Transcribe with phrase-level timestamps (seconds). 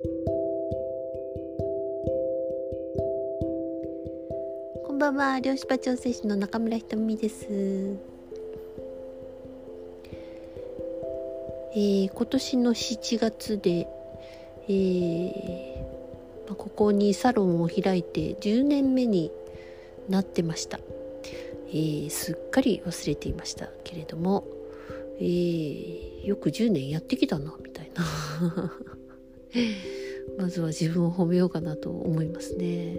[0.00, 0.08] こ
[4.92, 13.88] んばんは漁師場調整士の中村ひとみです、えー、今年の7月で、
[14.68, 15.78] えー
[16.46, 19.32] まあ、ここにサロンを開いて10年目に
[20.08, 20.78] なってました、
[21.70, 24.46] えー、すっかり忘れていましたけれども、
[25.18, 28.72] えー、よく10年やってきたなみたいな。
[30.38, 32.98] まずは自分を褒めようかなと思いますね。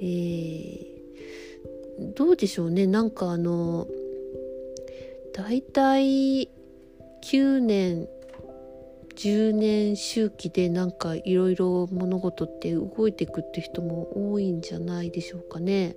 [0.00, 3.86] えー、どうでしょうねなんかあの
[5.32, 6.48] 大体
[7.22, 8.08] 9年
[9.16, 15.96] 10年周期でなんかいろいろ物事って動いていくって人も多いんじゃないでしょうかね。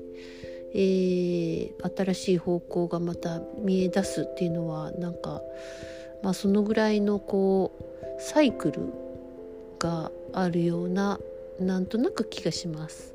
[0.74, 5.42] えー、新しい方向がまた見え出すっていうのはなんか、
[6.24, 9.11] まあ、そのぐらいのこうサイクル
[9.82, 11.20] があるような
[11.60, 13.14] なんとなく気がします。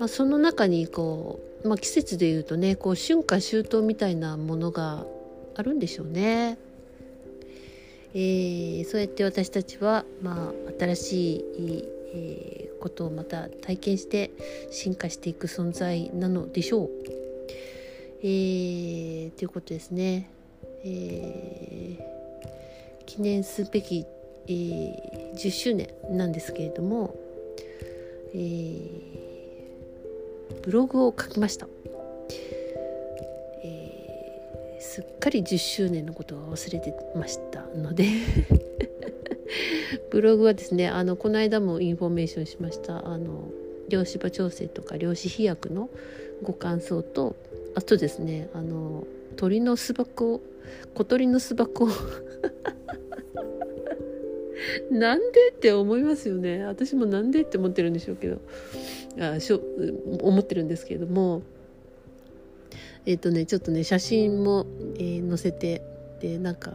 [0.00, 5.06] まあ、その中にこう、まあ、季節でいうとねこう春夏秋冬みたいなものが
[5.54, 6.58] あるんでしょうね。
[8.16, 11.44] えー、そうやって私たちは、まあ、新しい、
[12.14, 14.30] えー、ことをまた体験して
[14.70, 16.90] 進化していく存在なのでしょう。
[18.22, 20.30] えー、ということですね。
[20.84, 24.06] えー、記念すべき、
[24.46, 27.14] えー、10周年なんですけれども、
[28.34, 29.24] えー
[30.64, 31.66] ブログを書きました、
[33.62, 38.08] えー、すっかり10周年のことは忘れてましたので
[40.10, 43.06] ブログはですねあのこの間もインフォメーションしました。
[43.06, 43.50] あの
[43.88, 45.90] 量子場調整とか量子飛躍の
[46.42, 47.36] ご感想と
[47.74, 49.04] あとですねあの
[49.36, 50.40] 鳥の巣箱
[50.94, 51.88] 小鳥の巣箱
[54.90, 58.40] なんでって思いますよね私もなんでって思ってるんでしょうけど
[59.18, 59.60] あしょ
[60.20, 61.42] 思ってるんですけれども
[63.06, 64.66] えっ、ー、とねちょっとね写真も、
[64.96, 65.82] えー、載せて
[66.20, 66.72] でなんか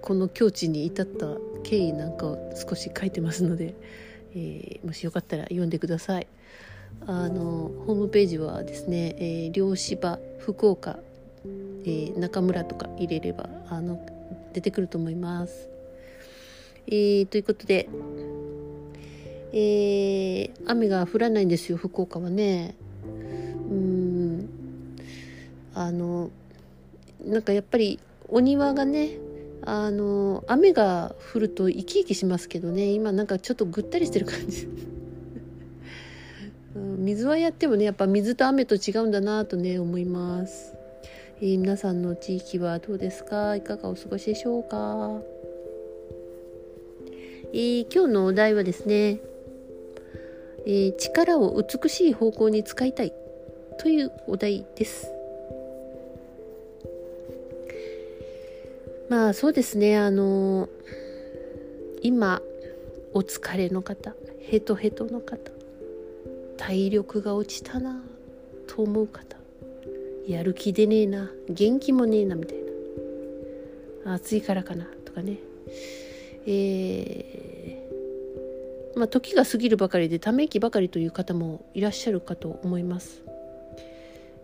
[0.00, 3.74] この境地に至った経緯なんかを少し書いてますので、
[4.34, 6.26] えー、もしよかったら読んでください。
[7.06, 10.98] あのホームページはですね、えー、漁師場福岡、
[11.84, 14.00] えー、中村とか入れればあの
[14.54, 15.75] 出てくると思います。
[16.86, 17.88] えー、ということで
[19.52, 22.74] えー、雨が降らないんですよ福岡はね。
[23.70, 24.48] うん。
[25.72, 26.30] あの
[27.24, 27.98] なんかやっぱり
[28.28, 29.16] お庭がね
[29.62, 32.92] あの雨が降ると生き生きしますけどね。
[32.92, 34.68] 今なんかちょっとぐったりしてる感じ。
[36.98, 40.74] 水はやってもねやっぱ水と雨と違うんだなとね思います、
[41.40, 43.56] えー、皆さんの地域はどうですか？
[43.56, 45.22] いかがお過ごしでしょうか、
[47.52, 49.20] えー、今日のお題はですね
[50.68, 53.12] えー、力を美しい方向に使いたい
[53.78, 55.12] というお題です。
[59.08, 60.68] まあそうですねあの
[62.02, 62.42] 今
[63.14, 65.52] お疲れの方ヘトヘトの方
[66.56, 68.02] 体力が落ちたな
[68.66, 69.36] と思う方
[70.26, 72.58] やる気でねえな元気もねえなみたい
[74.04, 75.38] な暑いからかなとかね
[76.46, 77.46] えー
[78.96, 83.22] まあ、時が過ぎるばかりでため息ばかりという方もいらっしゃるかと思います。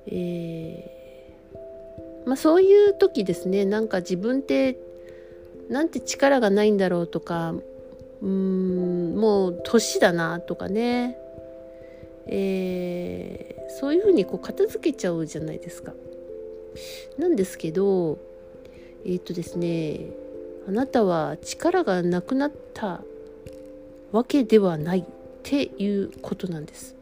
[0.06, 4.78] えー、まあ、そういう時ですねなんか自分って
[5.70, 7.54] なんて力がないんだろうとか
[8.20, 11.16] うーんもう年だなとかね、
[12.26, 15.94] えー、そういうふうにこう片付けちゃうじゃないですか。
[17.16, 18.18] なんですけど
[19.06, 20.10] えー、っとですね
[20.68, 23.02] あなたは力がなくなった
[24.12, 25.04] わけではないっ
[25.42, 26.94] ていうことなんです。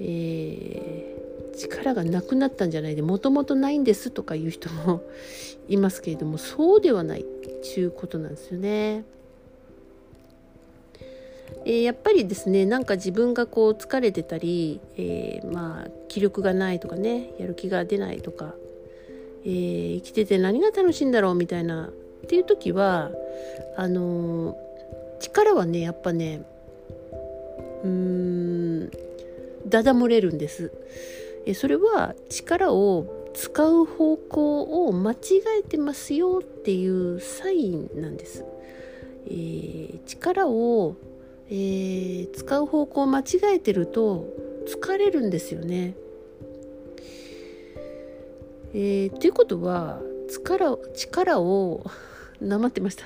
[0.00, 5.02] えー、力がなくなったんじゃないでもともとないんですとかいう人も
[5.68, 9.04] いますけれどもそうではないっていうことなんですよね。
[11.64, 18.54] えー、やっぱりですねなんか自分がこう疲れてたり、えー、まあ気力がないとかねやる気が出ないとか、
[19.48, 21.90] えー、生きてて何が楽しいんだろうみたいなっ
[22.26, 23.10] ていう時は
[23.78, 24.56] あのー、
[25.20, 26.42] 力はねやっぱね
[27.82, 28.90] うーん
[29.66, 30.70] だだ漏れるんです。
[31.46, 35.16] えそれは力を使う方向を間違
[35.60, 38.44] えてますよっていうサインなんです、
[39.26, 40.96] えー、力を、
[41.48, 43.24] えー、使う方向を間違
[43.54, 44.26] えてると
[44.66, 45.94] 疲れるんですよね。
[48.74, 51.84] えー、っていうことは力力を
[52.40, 53.04] なまってました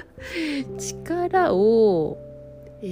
[0.78, 2.18] 力を、
[2.82, 2.86] え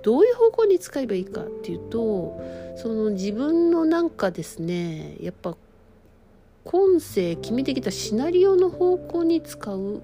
[0.00, 2.40] ー、どういう方向に使えばいいかっていうと
[2.76, 5.56] その自分のなんかですねやっぱ
[6.64, 10.02] 今世決めてきたシナリオの方向に使う、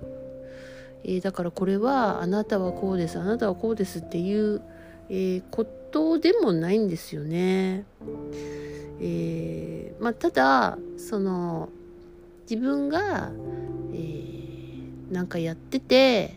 [1.05, 4.63] えー、だからこれはあなたはこうですあなたはこうですっていう、
[5.09, 7.85] えー、ことでもないんですよね。
[9.01, 11.69] えー、まあ、ただその
[12.49, 13.31] 自分が、
[13.93, 16.37] えー、なんかやってて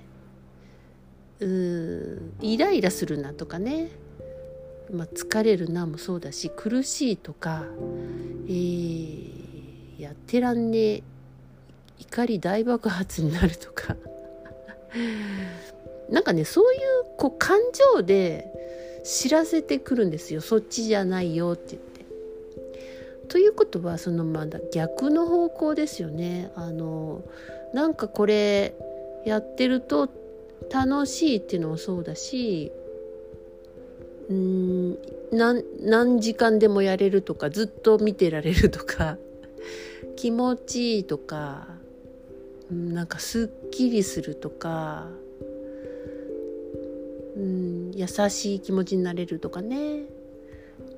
[1.40, 3.90] うんイライラするなとかね、
[4.92, 7.64] まあ、疲れるなもそうだし苦しいとか、
[8.48, 11.04] えー、やってらんねえ。
[12.00, 13.96] 怒り大爆発になるとか。
[16.10, 16.80] なんかねそういう
[17.18, 17.60] こう感
[17.96, 18.52] 情で
[19.04, 20.42] 知らせてくるんですよ。
[20.42, 21.89] そっちじゃないよって言って。
[23.30, 26.52] ということはそのまだ逆の方向ですよね。
[26.56, 27.24] あの
[27.74, 28.76] なんかこれ
[29.26, 30.10] やってると
[30.72, 32.72] 楽しいっていうのもそうだし
[34.30, 34.98] うん
[35.32, 39.18] 何時間でもやれるとかずっと見てられるとか
[40.16, 41.68] 気持ちいいとか
[42.72, 45.08] なんかすっきりするとか
[47.36, 50.06] うん優しい気持ちになれるとかね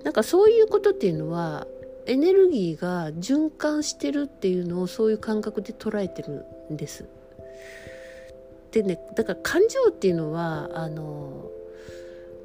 [0.04, 1.68] なんかそういうことっていうのは
[2.06, 7.06] エネルギーが循環してるっていうのをそういう感覚で捉えてるんです。
[8.72, 11.50] でねだから感情っていうのはあの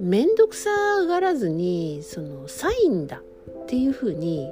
[0.00, 0.70] 面倒くさ
[1.06, 3.23] がらずにそのサインだ
[3.62, 4.50] っていうふうに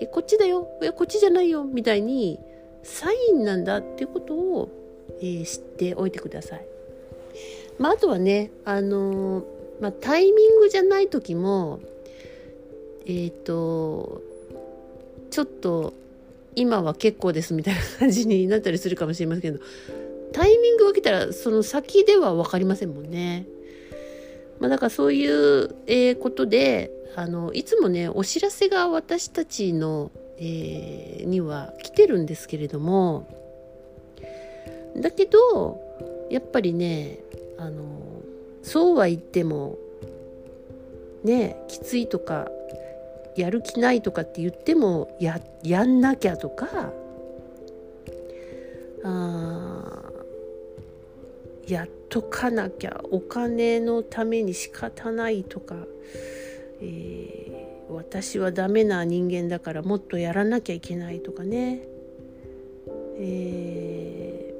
[0.00, 2.38] えこっちだよいやこっちじゃないよみたいに
[2.84, 4.70] サインなんだっていうことを、
[5.20, 6.66] えー、知っておいてください。
[7.78, 9.44] まあ、あとはねあの
[9.80, 11.80] まあ、タイミングじゃない時も
[13.06, 14.22] えっ、ー、と
[15.30, 15.94] ちょっと
[16.56, 19.60] 今は結構ですみたいな感じになったりするかもしれませんけど
[20.32, 23.46] タイミングが来たらその先では分かりませんもんね。
[24.60, 33.26] まあ、だからそういう、え、ことであのいつもねお知らせが私たちの、えー、には来てるんですけれども
[34.96, 35.80] だけど
[36.30, 37.18] やっぱりね
[37.58, 37.84] あの
[38.62, 39.78] そうは言っても
[41.24, 42.50] ねきついとか
[43.38, 46.92] やる気ないとかって言ってもややんなきゃとか
[49.04, 50.02] あ
[51.68, 55.76] やっとかなきゃお金のために仕方ないとか、
[56.80, 61.82] えー、私はダメな人間だからもっとやらなきゃいけないとかね、
[63.18, 64.54] え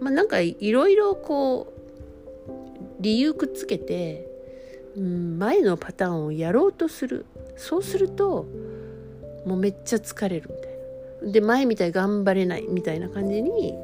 [0.00, 1.80] ー、まあなんかいろいろこう
[3.00, 4.26] 理由くっつけて、
[4.96, 7.26] うん、前のパターンをやろうとする。
[7.60, 8.46] そうすると
[9.44, 13.74] もうめっちゃ疲れるみたいなで前みたい頑張れないみたいな感じに、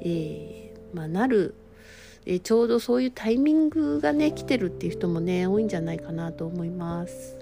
[0.00, 1.54] えーまあ、なる、
[2.24, 7.36] えちょうどそういうタイミングがね来てるっていう人もね多いんじゃないかなと思います。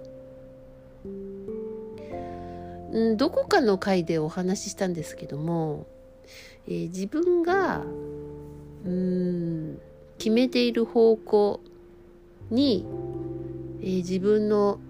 [2.90, 5.86] うん、どこかの回でお話ししたんですけども、
[6.66, 7.84] えー、自分が
[8.84, 9.78] うん
[10.18, 11.60] 決めている方向
[12.50, 12.84] に、
[13.80, 14.80] えー、自分の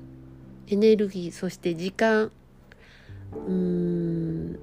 [0.71, 2.31] エネルギーそして時間
[3.47, 4.59] うーん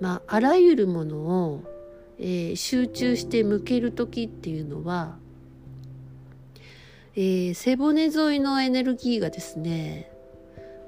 [0.00, 1.74] まああらゆるものを
[2.18, 5.16] えー、集中して向ける時っていうのは、
[7.16, 10.10] えー、背骨沿いのエネルギーがですね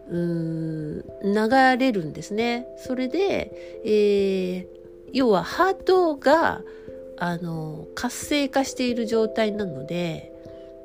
[0.08, 2.68] うーん流れるんですね。
[2.78, 4.66] それで、えー、
[5.12, 6.62] 要はハートが
[7.18, 10.32] あの活性化している状態なので、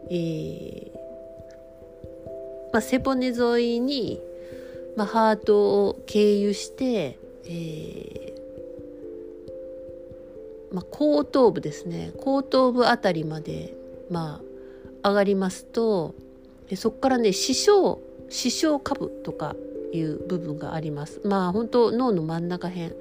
[0.10, 1.01] えー
[2.72, 4.22] まあ、背骨沿いに、
[4.96, 8.42] まあ、ハートを経由して、えー
[10.74, 12.12] まあ、後頭部ですね。
[12.18, 13.74] 後頭部あたりまで、
[14.10, 14.42] ま
[15.04, 16.16] あ、上がりますと
[16.76, 17.98] そこからね視床
[18.30, 19.56] 視床下部とか
[19.92, 21.20] いう部分があります。
[21.26, 22.94] まあ本当脳の真ん中辺。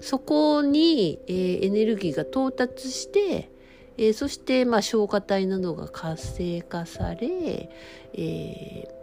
[0.00, 3.50] そこに、えー、エネルギーが到達して、
[3.96, 7.70] えー、そして、まあ、消化体などが活性化され、
[8.12, 8.95] えー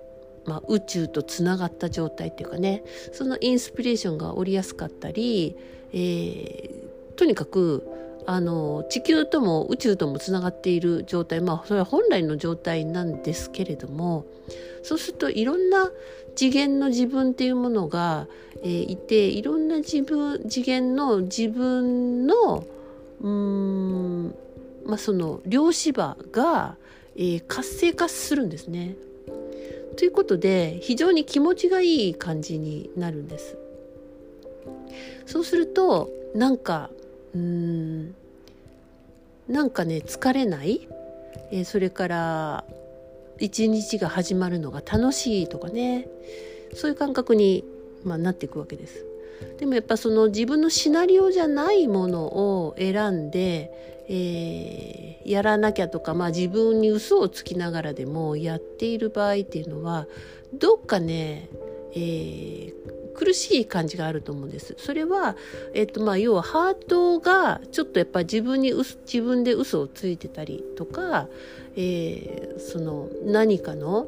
[0.45, 5.55] まあ、宇宙とつながった状態っていうかねそのインスピレーションが降りやすかったり、
[5.93, 7.87] えー、とにかく
[8.25, 14.25] あの地球とも宇宙ともつながっている状態まあそれは本来の状態なんですけれども
[14.81, 15.91] そうするといろんな
[16.35, 18.27] 次元の自分っていうものが、
[18.63, 22.65] えー、いていろんな自分次元の自分の
[23.21, 24.35] うん
[24.85, 26.77] まあその量子場が、
[27.15, 28.95] えー、活性化するんですね。
[29.95, 33.57] ということで非常に気持ちがいい感じになるんです。
[35.25, 36.89] そうするとなんか
[37.35, 38.15] うん
[39.47, 40.87] なんかね疲れない、
[41.51, 42.63] えー、それから
[43.39, 46.07] 一日が始まるのが楽しいとかね
[46.75, 47.63] そういう感覚に、
[48.03, 49.05] まあ、なっていくわけです。
[49.59, 60.07] でもやっぱその自分のシナリオじゃないものを選んで、えー、やらなきゃとか、まあ、自分に嘘をつきながらでもやっている場合っていうのは
[60.53, 61.49] どっかね、
[61.93, 62.73] えー、
[63.15, 64.75] 苦しい感じがあると思うんです。
[64.77, 65.35] それは、
[65.73, 71.27] えっとまあ、要はハートがちょっとやっぱ自分に自分で嘘をついてたりとか、
[71.75, 74.07] え、その何かの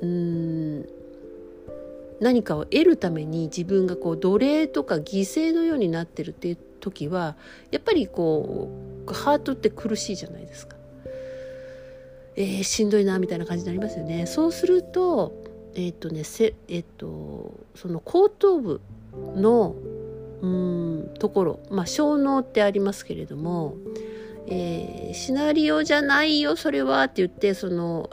[0.00, 0.88] うん
[2.20, 7.36] 何かを得るために自分がこう奴隷とか犠牲のようになってるっていう時は
[7.70, 8.68] やっぱりこ
[9.06, 10.76] うハートって苦しいじゃないですか。
[12.34, 14.26] えー、しんどいなみたいな感じになりますよね。
[14.26, 15.32] そうすると
[15.74, 18.80] えっ、ー、とねせえっ、ー、とその後頭部
[19.36, 19.76] の
[20.42, 23.76] うんところまあ小脳ってありますけれども、
[24.46, 28.10] えー、シナリオじゃないよそれはって言ってその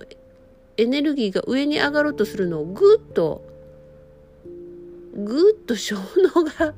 [0.78, 3.44] エネルギーが上に上がろうとするのをぐっと
[5.16, 6.74] ぐっと小脳が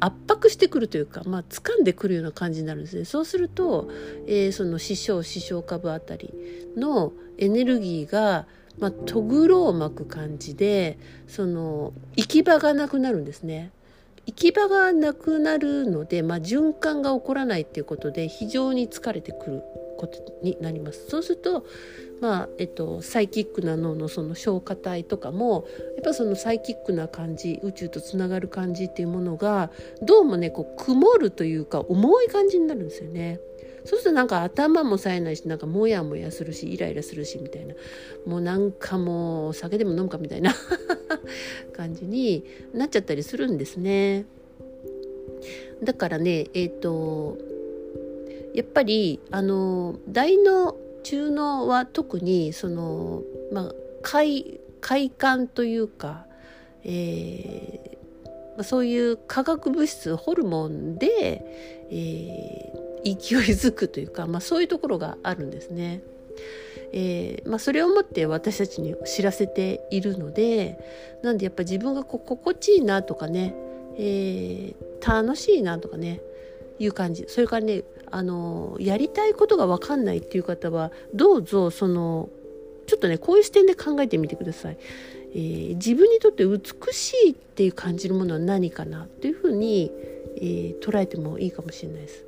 [0.00, 3.04] 圧迫してくるというか、まあ掴んでくるような感じになるんですね。
[3.04, 3.90] そうすると、
[4.26, 6.32] えー、その視床視床下部あたり
[6.76, 8.46] のエネルギーが、
[8.78, 13.70] まあ、とぐろを巻く感じでその行き場がなくなるんですね。
[14.26, 19.62] 行き場がなくなるので、まあ、循環が起こらないっていうことで非常に疲れてくる
[20.06, 21.06] ことになります。
[21.08, 21.64] そうすると
[22.20, 25.66] まあえっと、サイキックな脳のその消化体とかも
[25.96, 33.40] やっぱそのサイキックな感じ宇宙とつながる感じっていうものがどうもねこう曇るというか重い感じになるんですよね。
[33.84, 37.74] そうするとなんか頭も冴えないしなんかモヤモヤするしイライラするしみたいな
[38.24, 40.54] もうなんかもう酒でも飲むかみたいな
[41.74, 44.26] 感じになっちゃったりするんですね。
[45.82, 47.36] だからねえっ、ー、と
[48.54, 56.26] やっぱりあの大脳中脳は特にその、まあ、快快感というか、
[56.84, 61.44] えー、そういう化学物質ホルモンで、
[61.90, 66.02] えー、勢いづくというか、まあ、そういうところがあるんですね。
[66.94, 70.78] えーまあ、それをもって私たちに知らせているので
[71.22, 73.54] なんでやっぱ自分がこ心地いいなとかね、
[73.96, 76.20] えー、楽しいなとかね
[76.78, 77.82] いう感じそれからね
[78.12, 82.28] あのやりたいことが分かんないっていう方はどうぞその
[82.86, 84.78] ちょっとねこういう視点で考えてみてください。
[85.34, 86.60] えー、自分にとって美
[86.92, 89.90] しいっていう感じるものは何かなっていうふうに、
[90.36, 92.24] えー、捉えてもいいかもしれないです。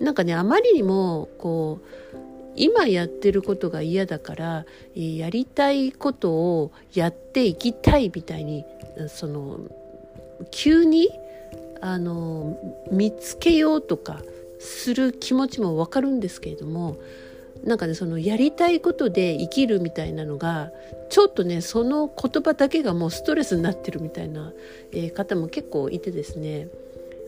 [0.00, 2.16] なんかねあまりにもこう
[2.54, 8.64] 今やってることが嫌だから、えー、やりたいことをやっていきたいみたいに
[9.08, 9.58] その
[10.52, 11.10] 急に
[11.80, 12.58] あの
[12.90, 14.22] 見つけようとか
[14.58, 16.98] する気持ちもわかるんですけれども
[17.64, 20.70] なんかねそのやりたいことで生きるみたいなのが
[21.10, 24.52] ちょっとねその言葉だけがもうストレスになってるみたいな、
[24.92, 26.68] え、方も結構いてですね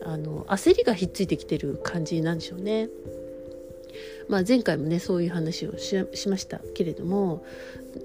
[0.03, 2.89] あの焦りがひっついてきてる感じなんでしょうね。
[4.29, 7.43] まあ、前回もねそういう話をしましたけれども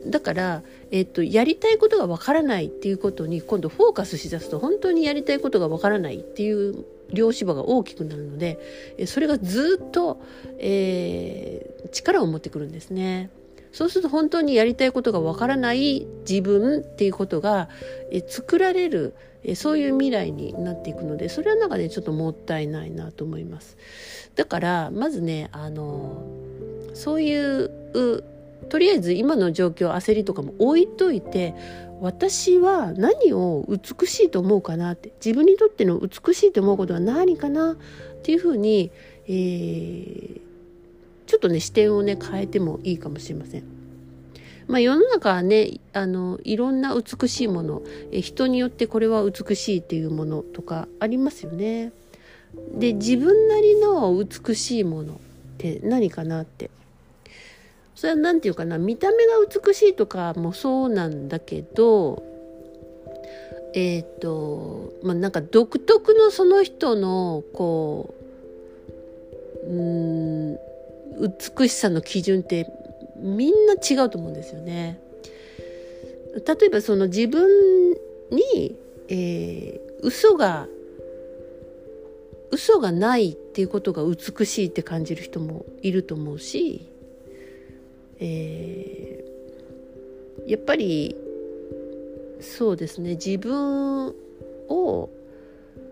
[0.06, 8.58] だから、えっと、やりたいことがわからないっていうことに今度フォーカスしだすと本当にやりたいことがわからないっていう両芝が大きくなるので
[9.06, 10.22] それがずっと、
[10.58, 13.30] えー、力を持ってくるんですね。
[13.74, 17.68] そうすると本当にやりたいことがわからない自分っていうことが、
[18.28, 23.76] 作られる、えそういう未来になっていくのでそれはなんかねちょっともったいないなと思います。
[24.36, 26.24] だからまずねあの
[26.94, 27.70] そういう
[28.70, 31.54] とりあえず今の状況焦りとかも置いといて
[32.00, 37.76] 私は何を美しいと思うかなって自分にとっての美しいと思うことは何かなっ
[38.22, 38.90] ていうふうに、
[39.26, 40.40] えー、
[41.34, 43.64] ちょっとね視点をね変えてもいいかもしれません。
[44.68, 51.90] まあ、世の中はねあのいろんな美しいものえ人によってこれは美しいっていうものとかありますよね。
[52.78, 55.16] で自分なりの美しいものっ
[55.58, 56.70] て何かなって
[57.96, 62.22] それは何て言うかな見た目が美しいとかもそうなんだけど
[63.74, 68.14] えっ、ー、とまあなんか独特のその人のこ
[69.66, 70.58] ううん
[71.58, 72.66] 美しさの基準って
[73.16, 75.00] みんな違うと思うんですよね。
[76.34, 77.92] 例えばその自分
[78.30, 78.76] に、
[79.08, 80.66] えー、嘘が
[82.50, 86.88] 嘘がないっていうことが美しいって感じる人もいると思うし
[88.20, 91.16] えー、やっぱり
[92.40, 94.14] そうですね自分
[94.68, 95.10] を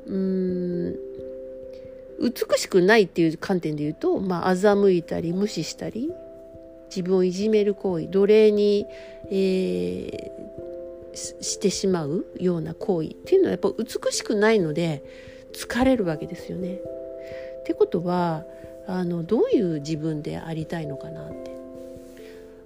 [0.07, 0.97] うん
[2.21, 6.11] 美しくないっていう観点で言うと、まあ、欺いたり無視したり
[6.95, 8.87] 自分をいじめる行為奴隷に、
[9.31, 15.02] えー、してしまうような行為っていうのはやっぱ美しくないので
[15.52, 16.81] 疲れるわけですよね。
[17.61, 18.45] ってことは
[18.87, 21.50] あのどういう自分でありたいのかなって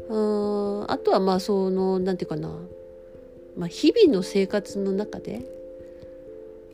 [0.08, 2.48] ああとはまあそのなんていうかな、
[3.56, 5.42] まあ、日々の生活の中で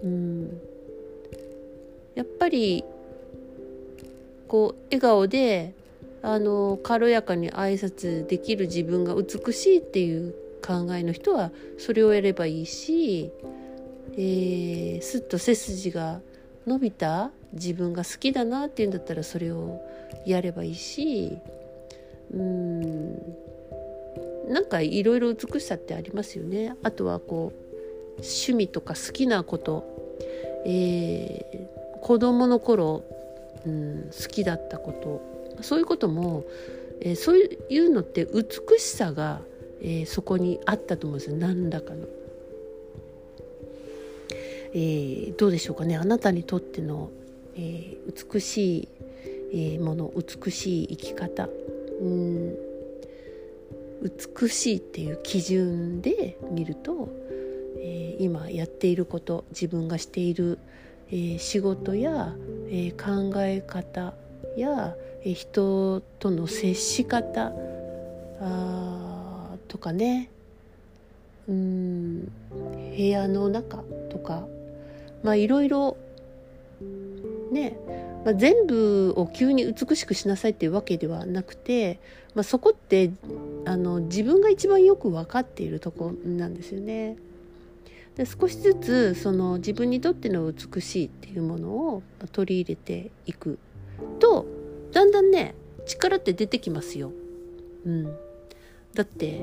[0.02, 0.60] うん
[2.14, 2.84] やっぱり
[4.48, 5.74] こう笑顔で
[6.22, 13.30] あの軽やかに挨拶できる自分が美しいっていう考えの人はそれをやればいいし、
[14.12, 16.20] えー、すっと背筋が
[16.66, 19.82] 伸びた自分が好きだなっていうんだったらそれを
[20.24, 21.38] やればいいし
[22.32, 23.14] うん
[24.48, 26.74] なんかいろいろ美しさってありますよね。
[26.82, 29.84] あとはこう趣味とか好きなこと、
[30.66, 31.51] えー、
[32.02, 33.04] 子供の頃、
[33.64, 35.62] うん、好きだったこと。
[35.62, 36.44] そういうことも、
[37.00, 39.40] えー、そういうのって美しさが、
[39.80, 41.36] えー、そこにあったと思うんですよ。
[41.36, 42.06] 何らかの。
[44.74, 45.96] えー、どうでしょうかね。
[45.96, 47.10] あなたにとっての
[47.56, 48.88] えー、美しい、
[49.52, 51.48] えー、もの美しい生き方。
[52.00, 52.56] うん。
[54.38, 57.08] 美しいっていう基準で見ると、
[57.78, 60.58] えー、今やっていること自分がしている、
[61.12, 62.34] えー、仕事や、
[62.68, 64.14] えー、考え方
[64.56, 67.52] や、えー、人との接し方
[68.40, 70.30] あとかね。
[71.48, 72.32] うん
[72.96, 74.46] 部屋の中とか。
[75.22, 75.96] まあいろいろ
[77.52, 77.76] ね、
[78.24, 82.00] まあ、全部を急に美しくしなさいっていうわけではなくて、
[82.34, 83.10] まあ、そこって
[83.66, 87.16] あの自分が一番よく分かっているとこなんですよね。
[88.16, 92.02] で少しずつその自分にとっての美しいっていうものを
[92.32, 93.58] 取り入れていく
[94.18, 94.46] と
[94.92, 95.54] だんだんね
[95.86, 97.10] 力って出てきますよ。
[97.84, 98.04] うん、
[98.94, 99.40] だって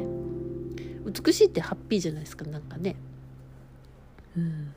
[1.05, 2.95] 美しいってハッピーじゃないですかなんかね。
[4.37, 4.73] うん、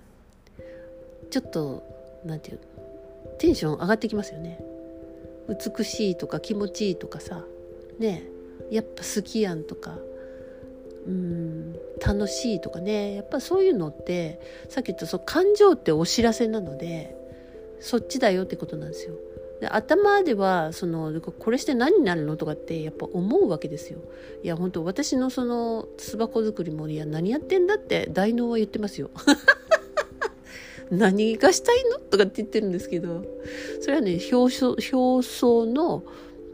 [1.31, 1.83] ちょっと
[2.24, 2.61] なんていう
[3.38, 4.59] テンション上がってきますよね。
[5.48, 7.44] 美しいとか気持ちいいとかさ。
[7.98, 8.24] ね。
[8.70, 9.98] やっぱ好きやんとか。
[11.07, 11.76] うん。
[12.04, 17.16] 楽しいとかねやっぱそういうのってさっき言ったその感情ってお知らせなので
[17.80, 19.14] そっちだよってことなんですよ。
[19.60, 24.00] で頭ではそのこれして何になるのとかってやっぱ思うわけですよ。
[24.42, 29.10] いや本当私のその巣箱作りもいや何やってんだって大脳は言ってますよ。
[30.90, 33.24] 何がしたいのとかって言ってるんですけど
[33.80, 36.02] それはね表層表層の、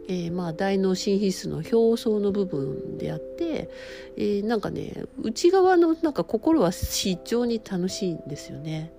[0.08, 3.68] えー、まあ大脳新皮質の表層の部分であって、
[4.16, 8.90] えー、なんかね内側のなんか心は非常に楽しいんですよね。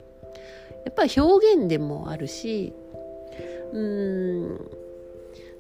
[0.85, 2.73] やっぱり表現でもあるし
[3.73, 4.59] うん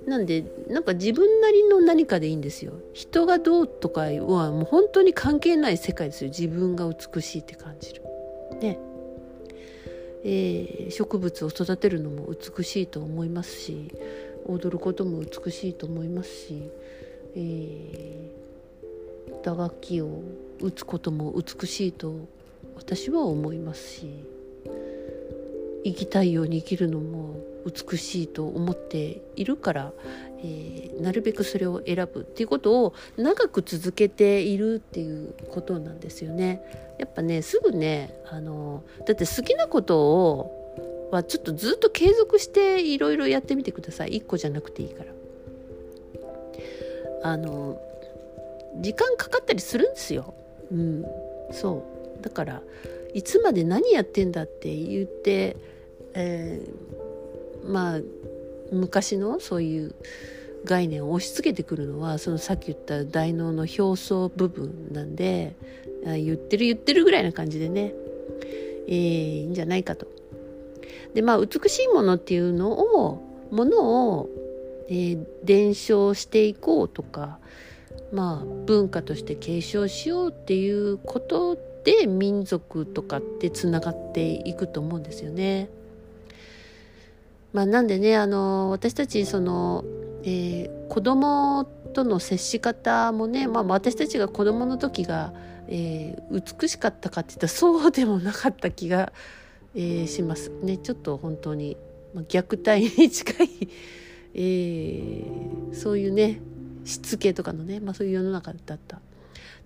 [0.05, 2.73] なんでなんか自分なりの何かでいいんですよ。
[2.93, 6.29] 人がどうとかはもう本当に関係ない世界ですよ。
[6.29, 8.03] 自分が美しいって感じる。
[8.61, 8.79] ね。
[10.23, 13.89] えー、植物を育てるのも美しいと思いますし
[14.45, 16.69] 踊ることも美しいと思いますし、
[17.35, 20.21] えー、打楽器を
[20.61, 22.27] 打つことも美しいと
[22.75, 24.23] 私は思いますし
[25.83, 29.93] 生きたいように生きるのも美しいと思っているから、
[30.39, 36.61] えー、なるべくそれを選ぶっていうことを長く続けているっていうことなんですよね。
[36.97, 40.58] やっぱねすぐねあのだって好きなことを
[41.11, 45.11] はちょっとずっと継続していろいろやってみてください1個じゃなくていいから。
[47.21, 47.81] あの
[48.77, 50.33] 時間かかったりするんですよ。
[50.71, 51.05] うん、
[51.51, 51.83] そ
[52.19, 52.61] うだから
[53.13, 55.57] いつまで何やってんだって言って、
[56.13, 57.99] えー、まあ
[58.71, 59.95] 昔のそういう
[60.65, 65.55] 概念を押し付けてくるのはそのさっき言った大脳の表層部分なんで
[66.03, 67.93] 言ってる言ってるぐらいな感じでね、
[68.87, 70.07] えー、いいんじゃないかと。
[71.13, 74.29] でまあ美しいものっていうのをものを、
[74.87, 77.39] えー、伝承していこうとか
[78.11, 85.69] まあ文化として継承しようっていうことで民族とかってつながっていくと思うんですよね。
[87.53, 89.83] まあ、なんでねあの私たちその、
[90.23, 95.33] えー、子供との接し方もね、まあ、私たちが子供の時が、
[95.67, 99.11] えー、美しかったかって言ったらそうでもなかった気が、
[99.75, 101.77] えー、しますねちょっと本当に、
[102.13, 103.49] まあ、虐待に近い、
[104.33, 106.41] えー、そういうね
[106.85, 108.97] しつけとかのね、まあ、そういう世の中だった。
[108.97, 108.99] っ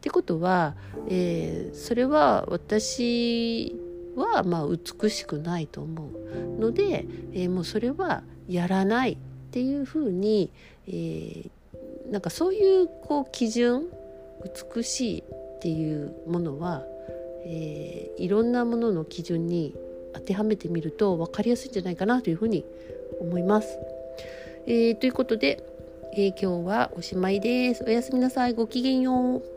[0.02, 0.76] てことは、
[1.08, 3.74] えー、それは私
[4.18, 6.10] はまあ美しくないと思
[6.58, 9.18] うので、えー、もうそれはやらないっ
[9.52, 10.52] ていうふうに、
[10.88, 11.50] えー、
[12.12, 13.88] なんかそういうこう基準
[14.76, 16.84] 美しいっていうものは、
[17.46, 19.74] えー、いろんなものの基準に
[20.14, 22.66] 当てはめてみると分かりやすいんじゃないかなというふうに
[23.20, 23.78] 思います。
[24.66, 25.64] えー、ということで、
[26.16, 27.84] えー、今日はおしまいです。
[27.86, 28.54] おやすみなさい。
[28.54, 29.53] ごきげんよう。